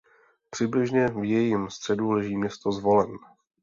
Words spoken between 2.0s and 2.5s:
leží